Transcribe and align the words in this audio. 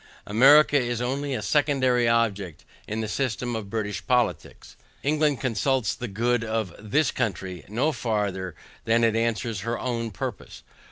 America 0.25 0.79
is 0.79 0.99
only 0.99 1.35
a 1.35 1.43
secondary 1.43 2.07
object 2.09 2.65
in 2.87 3.01
the 3.01 3.07
system 3.07 3.55
of 3.55 3.69
British 3.69 4.03
politics, 4.07 4.75
England 5.03 5.39
consults 5.39 5.93
the 5.93 6.07
good 6.07 6.43
of 6.43 6.73
THIS 6.79 7.11
country, 7.11 7.63
no 7.67 7.91
farther 7.91 8.55
than 8.85 9.03
it 9.03 9.15
answers 9.15 9.59
her 9.59 9.77
OWN 9.77 10.09
purpose. 10.09 10.63